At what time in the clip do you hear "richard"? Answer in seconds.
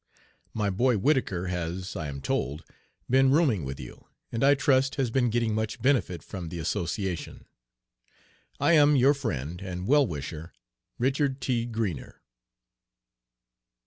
10.97-11.39